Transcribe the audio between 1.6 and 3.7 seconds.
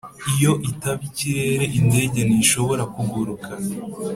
indege ntishobora kuguruka.